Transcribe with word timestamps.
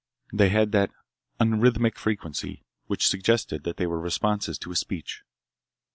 They 0.33 0.49
had 0.49 0.71
that 0.71 0.89
unrhythmic 1.39 1.95
frequency 1.95 2.63
which 2.87 3.05
suggested 3.05 3.65
that 3.65 3.77
they 3.77 3.85
were 3.85 3.99
responses 4.01 4.57
to 4.57 4.71
a 4.71 4.75
speech. 4.75 5.21